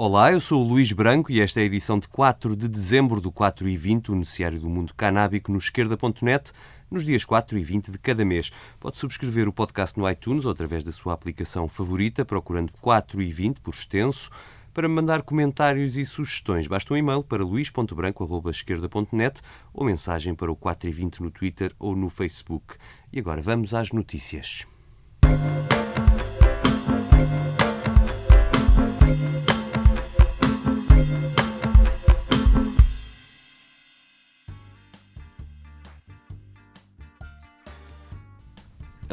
[0.00, 3.20] Olá, eu sou o Luís Branco e esta é a edição de 4 de dezembro
[3.20, 6.52] do 4 e 20, o noticiário do mundo canábico no esquerda.net,
[6.88, 8.52] nos dias 4 e 20 de cada mês.
[8.78, 13.32] Pode subscrever o podcast no iTunes ou através da sua aplicação favorita, procurando 4 e
[13.32, 14.30] 20 por extenso.
[14.72, 19.40] Para mandar comentários e sugestões, basta um e-mail para luís.branco.esquerda.net
[19.74, 22.76] ou mensagem para o 4 e 20 no Twitter ou no Facebook.
[23.12, 24.64] E agora vamos às notícias.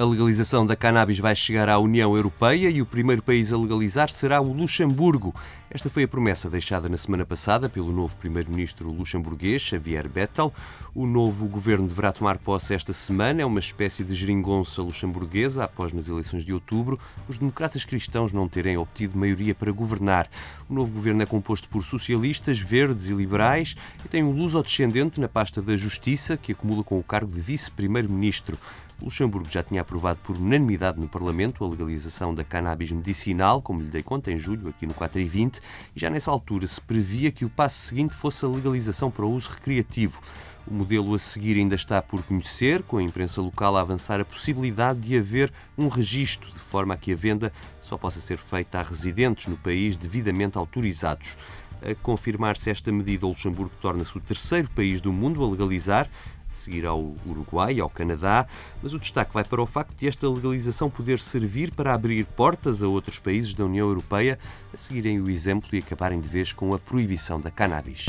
[0.06, 4.08] A legalização da cannabis vai chegar à União Europeia e o primeiro país a legalizar
[4.12, 5.34] será o Luxemburgo.
[5.68, 10.54] Esta foi a promessa deixada na semana passada pelo novo primeiro-ministro luxemburguês, Xavier Bettel.
[10.94, 13.42] O novo governo deverá tomar posse esta semana.
[13.42, 18.48] É uma espécie de geringonça luxemburguesa após, nas eleições de outubro, os democratas cristãos não
[18.48, 20.30] terem obtido maioria para governar.
[20.70, 23.76] O novo governo é composto por socialistas, verdes e liberais
[24.06, 28.56] e tem um luso-descendente na pasta da Justiça, que acumula com o cargo de vice-primeiro-ministro.
[29.02, 33.90] Luxemburgo já tinha aprovado por unanimidade no Parlamento a legalização da cannabis medicinal, como lhe
[33.90, 35.58] dei conta em julho, aqui no 4 e 20,
[35.96, 39.52] e já nessa altura se previa que o passo seguinte fosse a legalização para uso
[39.52, 40.22] recreativo.
[40.66, 44.26] O modelo a seguir ainda está por conhecer, com a imprensa local a avançar a
[44.26, 48.80] possibilidade de haver um registro, de forma a que a venda só possa ser feita
[48.80, 51.38] a residentes no país devidamente autorizados.
[51.84, 56.10] A confirmar-se esta medida, o Luxemburgo torna-se o terceiro país do mundo a legalizar,
[56.56, 58.48] seguir ao Uruguai e ao Canadá,
[58.82, 62.82] mas o destaque vai para o facto de esta legalização poder servir para abrir portas
[62.82, 64.40] a outros países da União Europeia
[64.74, 68.06] a seguirem o exemplo e acabarem de vez com a proibição da cannabis.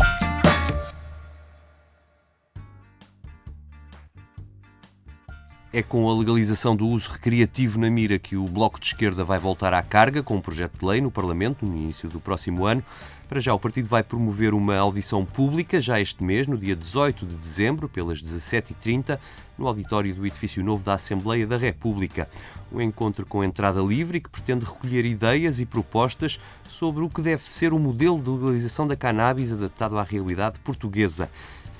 [5.76, 9.38] É com a legalização do uso recreativo na mira que o Bloco de Esquerda vai
[9.38, 12.82] voltar à carga com um projeto de lei no Parlamento no início do próximo ano.
[13.28, 17.26] Para já, o partido vai promover uma audição pública já este mês, no dia 18
[17.26, 19.18] de dezembro, pelas 17h30,
[19.58, 22.26] no auditório do edifício novo da Assembleia da República.
[22.72, 27.46] Um encontro com entrada livre que pretende recolher ideias e propostas sobre o que deve
[27.46, 31.28] ser o modelo de legalização da cannabis adaptado à realidade portuguesa.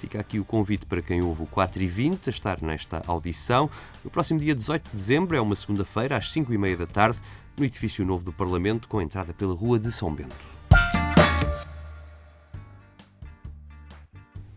[0.01, 3.71] Fica aqui o convite para quem ouve o 4 e 20 a estar nesta audição.
[4.05, 7.19] No próximo dia 18 de dezembro, é uma segunda-feira, às 5 e meia da tarde,
[7.57, 10.57] no edifício novo do Parlamento, com entrada pela Rua de São Bento.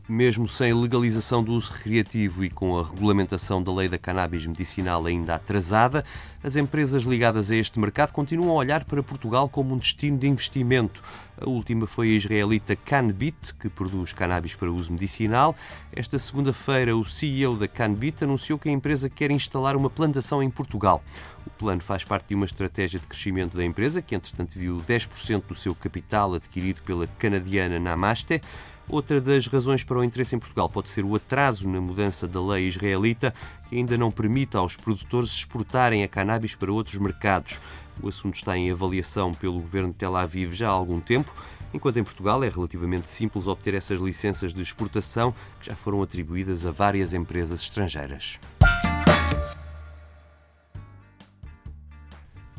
[0.09, 5.06] Mesmo sem legalização do uso recreativo e com a regulamentação da lei da cannabis medicinal
[5.06, 6.03] ainda atrasada,
[6.44, 10.28] as empresas ligadas a este mercado continuam a olhar para Portugal como um destino de
[10.28, 11.03] investimento.
[11.40, 15.56] A última foi a israelita Canbit, que produz cannabis para uso medicinal.
[15.96, 20.50] Esta segunda-feira, o CEO da Canbit anunciou que a empresa quer instalar uma plantação em
[20.50, 21.03] Portugal.
[21.46, 25.44] O plano faz parte de uma estratégia de crescimento da empresa, que entretanto viu 10%
[25.47, 28.41] do seu capital adquirido pela canadiana Namaste.
[28.89, 32.41] Outra das razões para o interesse em Portugal pode ser o atraso na mudança da
[32.41, 33.31] lei israelita,
[33.69, 37.61] que ainda não permite aos produtores exportarem a cannabis para outros mercados.
[38.01, 41.31] O assunto está em avaliação pelo governo de Tel Aviv já há algum tempo,
[41.72, 46.66] enquanto em Portugal é relativamente simples obter essas licenças de exportação que já foram atribuídas
[46.66, 48.39] a várias empresas estrangeiras.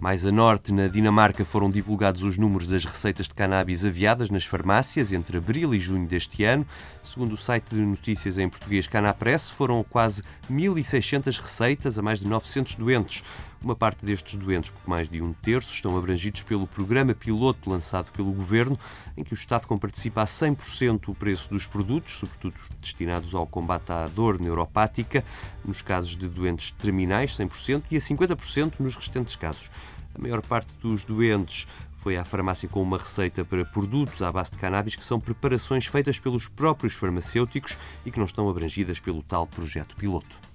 [0.01, 4.47] Mais a norte, na Dinamarca, foram divulgados os números das receitas de cannabis aviadas nas
[4.47, 6.67] farmácias entre abril e junho deste ano.
[7.05, 12.27] Segundo o site de notícias em português Canapress, foram quase 1.600 receitas a mais de
[12.27, 13.23] 900 doentes.
[13.63, 18.11] Uma parte destes doentes, pouco mais de um terço, estão abrangidos pelo programa piloto lançado
[18.11, 18.79] pelo Governo,
[19.15, 23.93] em que o Estado comparticipa a 100% o preço dos produtos, sobretudo destinados ao combate
[23.93, 25.23] à dor neuropática,
[25.63, 29.71] nos casos de doentes terminais, 100%, e a 50% nos restantes casos.
[30.15, 31.69] A maior parte dos doentes
[31.99, 35.85] foi à farmácia com uma receita para produtos à base de cannabis que são preparações
[35.85, 37.77] feitas pelos próprios farmacêuticos
[38.07, 40.50] e que não estão abrangidas pelo tal projeto piloto.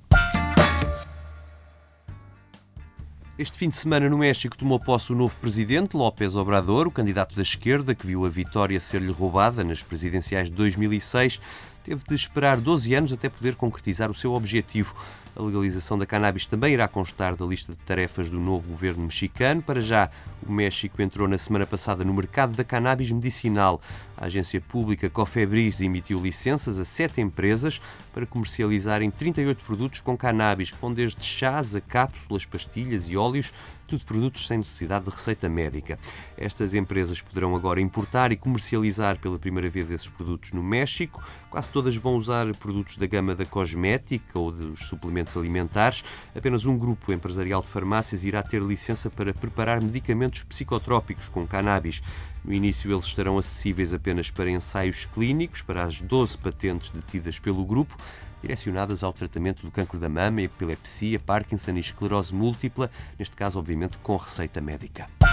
[3.38, 7.36] Este fim de semana no México tomou posse o novo presidente, López Obrador, o candidato
[7.36, 11.42] da esquerda que viu a vitória ser-lhe roubada nas presidenciais de 2006,
[11.84, 14.96] teve de esperar 12 anos até poder concretizar o seu objetivo.
[15.36, 19.62] A legalização da cannabis também irá constar da lista de tarefas do novo governo mexicano.
[19.62, 20.10] Para já,
[20.48, 23.82] o México entrou na semana passada no mercado da cannabis medicinal.
[24.16, 27.82] A agência pública Cofebris emitiu licenças a sete empresas
[28.14, 33.52] para comercializarem 38 produtos com cannabis, que vão desde chás a cápsulas, pastilhas e óleos,
[33.86, 36.00] tudo produtos sem necessidade de receita médica.
[36.38, 41.24] Estas empresas poderão agora importar e comercializar pela primeira vez esses produtos no México.
[41.50, 46.04] Quase todas vão usar produtos da gama da cosmética ou dos suplementos suplementos alimentares.
[46.36, 52.02] Apenas um grupo empresarial de farmácias irá ter licença para preparar medicamentos psicotrópicos com cannabis.
[52.44, 57.66] No início, eles estarão acessíveis apenas para ensaios clínicos, para as 12 patentes detidas pelo
[57.66, 57.98] grupo,
[58.42, 63.98] direcionadas ao tratamento do cancro da mama, epilepsia, Parkinson e esclerose múltipla, neste caso, obviamente,
[63.98, 65.25] com receita médica.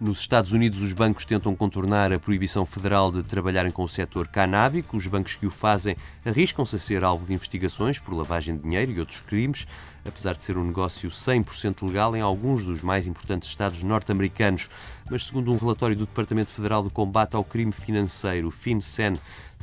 [0.00, 4.26] Nos Estados Unidos, os bancos tentam contornar a proibição federal de trabalharem com o setor
[4.26, 4.96] canábico.
[4.96, 8.90] Os bancos que o fazem arriscam-se a ser alvo de investigações por lavagem de dinheiro
[8.90, 9.68] e outros crimes,
[10.04, 14.68] apesar de ser um negócio 100% legal em alguns dos mais importantes estados norte-americanos.
[15.10, 19.14] Mas, segundo um relatório do Departamento Federal de Combate ao Crime Financeiro, FinCEN,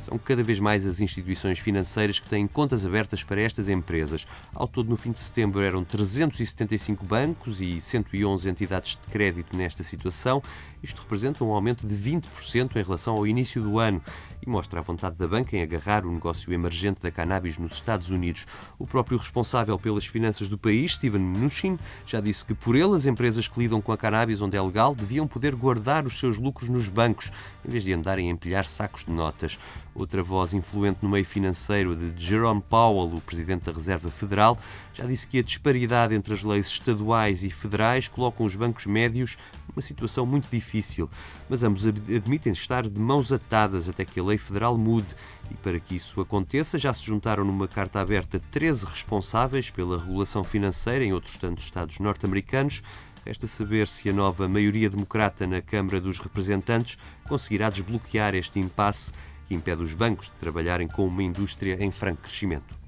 [0.02, 4.26] são cada vez mais as instituições financeiras que têm contas abertas para estas empresas.
[4.52, 9.82] Ao todo, no fim de setembro, eram 375 bancos e 111 entidades de crédito nesta
[9.82, 10.42] situação.
[10.82, 14.02] Isto representa um aumento de 20% em relação ao início do ano
[14.44, 18.10] e mostra a vontade da banca em agarrar o negócio emergente da cannabis nos Estados
[18.10, 18.46] Unidos.
[18.78, 23.06] O próprio responsável pelas finanças do país, Steven Mnuchin, já disse que por ele as
[23.06, 26.68] empresas que lidam com a cannabis onde é legal deviam poder guardar os seus lucros
[26.68, 27.32] nos bancos,
[27.66, 29.58] em vez de andarem a empilhar sacos de notas.
[29.94, 34.58] Outra voz influente no meio financeiro, de Jerome Powell, o presidente da Reserva Federal,
[34.94, 39.36] já disse que a disparidade entre as leis estaduais e federais colocam os bancos médios
[39.68, 41.10] numa situação muito difícil.
[41.48, 45.14] Mas ambos admitem estar de mãos atadas até que a lei federal mude.
[45.50, 50.42] E para que isso aconteça, já se juntaram numa carta aberta 13 responsáveis pela regulação
[50.42, 52.82] financeira em outros tantos estados norte-americanos.
[53.24, 56.98] Resta saber se a nova maioria democrata na Câmara dos Representantes
[57.28, 59.12] conseguirá desbloquear este impasse
[59.46, 62.82] que impede os bancos de trabalharem com uma indústria em franco crescimento.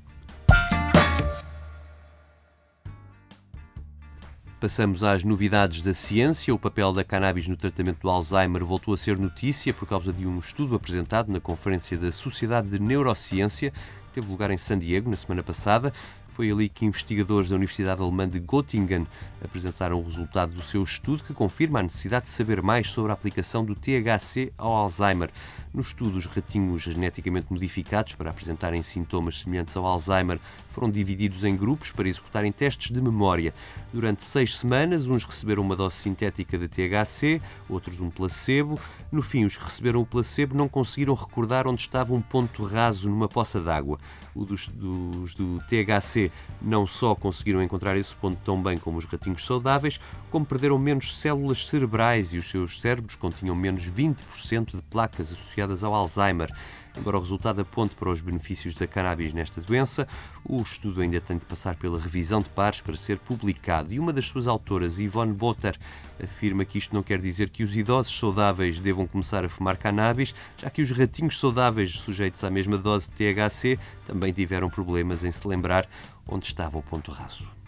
[4.65, 6.55] Passamos às novidades da ciência.
[6.55, 10.27] O papel da cannabis no tratamento do Alzheimer voltou a ser notícia por causa de
[10.27, 15.11] um estudo apresentado na Conferência da Sociedade de Neurociência, que teve lugar em San Diego
[15.11, 15.93] na semana passada.
[16.35, 19.07] Foi ali que investigadores da Universidade Alemã de Göttingen
[19.41, 23.15] apresentaram o resultado do seu estudo que confirma a necessidade de saber mais sobre a
[23.15, 25.31] aplicação do THC ao Alzheimer.
[25.73, 30.41] No estudo, os ratinhos geneticamente modificados para apresentarem sintomas semelhantes ao Alzheimer
[30.71, 33.55] foram divididos em grupos para executarem testes de memória.
[33.93, 38.79] Durante seis semanas, uns receberam uma dose sintética de THC, outros um placebo.
[39.13, 43.09] No fim, os que receberam o placebo não conseguiram recordar onde estava um ponto raso
[43.09, 44.01] numa poça d'água.
[44.35, 46.24] Os dos, dos do THC
[46.61, 50.01] não só conseguiram encontrar esse ponto tão bem como os ratinhos saudáveis,
[50.31, 55.83] como perderam menos células cerebrais e os seus cérebros continham menos 20% de placas associadas
[55.83, 56.51] ao Alzheimer.
[56.97, 60.07] Embora o resultado aponte para os benefícios da cannabis nesta doença,
[60.45, 63.93] o estudo ainda tem de passar pela revisão de pares para ser publicado.
[63.93, 65.77] E uma das suas autoras, Yvonne Botter,
[66.23, 70.35] afirma que isto não quer dizer que os idosos saudáveis devam começar a fumar cannabis,
[70.57, 75.33] já que os ratinhos saudáveis sujeitos à mesma dose de THC também tiveram problemas em
[75.33, 75.89] se lembrar
[76.27, 77.64] onde estava o ponto raso.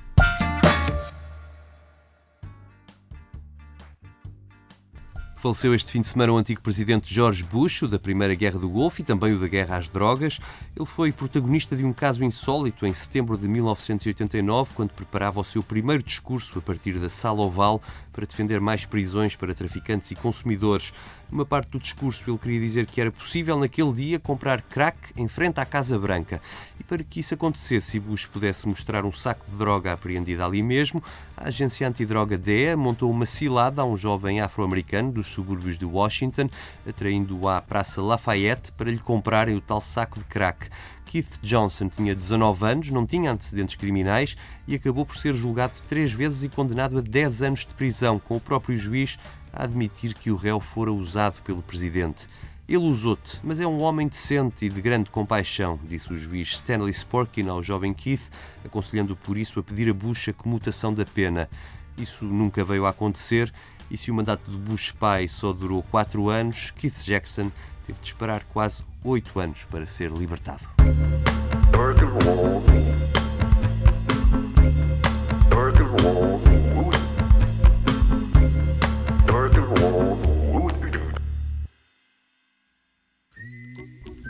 [5.38, 9.02] Faleceu este fim de semana o antigo presidente George Bush, da Primeira Guerra do Golfo
[9.02, 10.40] e também o da Guerra às Drogas.
[10.74, 15.62] Ele foi protagonista de um caso insólito em setembro de 1989, quando preparava o seu
[15.62, 17.82] primeiro discurso a partir da Sala Oval
[18.16, 20.94] para defender mais prisões para traficantes e consumidores.
[21.30, 25.28] Numa parte do discurso, ele queria dizer que era possível naquele dia comprar crack em
[25.28, 26.40] frente à Casa Branca.
[26.80, 30.62] E para que isso acontecesse e Bush pudesse mostrar um saco de droga apreendida ali
[30.62, 31.02] mesmo,
[31.36, 36.48] a agência antidroga DEA montou uma cilada a um jovem afro-americano dos subúrbios de Washington,
[36.88, 40.70] atraindo-o à Praça Lafayette para lhe comprarem o tal saco de crack.
[41.16, 44.36] Keith Johnson tinha 19 anos, não tinha antecedentes criminais
[44.68, 48.36] e acabou por ser julgado três vezes e condenado a 10 anos de prisão, com
[48.36, 49.18] o próprio juiz
[49.50, 52.28] a admitir que o réu fora usado pelo presidente.
[52.68, 56.90] Ele usou-te, mas é um homem decente e de grande compaixão, disse o juiz Stanley
[56.90, 58.28] Sporkin ao jovem Keith,
[58.62, 61.48] aconselhando por isso a pedir a Bush a comutação da pena.
[61.96, 63.50] Isso nunca veio a acontecer
[63.90, 67.50] e se o mandato de Bush pai só durou quatro anos, Keith Jackson
[67.86, 70.66] teve de esperar quase oito anos para ser libertado.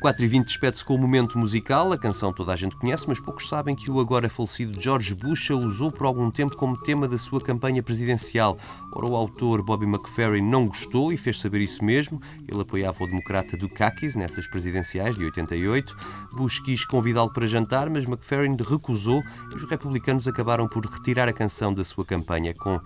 [0.06, 1.92] 4 e 20 despede-se com o momento musical.
[1.92, 5.50] A canção toda a gente conhece, mas poucos sabem que o agora falecido George Bush
[5.50, 8.56] a usou por algum tempo como tema da sua campanha presidencial.
[8.92, 12.20] Ora, o autor Bobby McFerrin não gostou e fez saber isso mesmo.
[12.46, 15.96] Ele apoiava o democrata Dukakis nessas presidenciais de 88.
[16.34, 21.32] Bush quis convidá-lo para jantar, mas McFerrin recusou e os republicanos acabaram por retirar a
[21.32, 22.80] canção da sua campanha com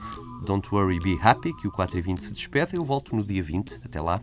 [0.47, 2.77] Don't Worry Be Happy, que o 4 e 20 se despede.
[2.77, 3.79] Eu volto no dia 20.
[3.85, 4.23] Até lá.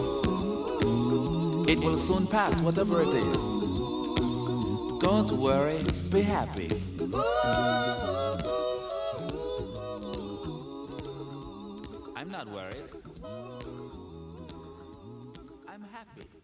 [1.71, 3.43] It will soon pass, whatever it is.
[4.99, 6.69] Don't worry, be happy.
[12.13, 12.83] I'm not worried.
[15.69, 16.40] I'm happy.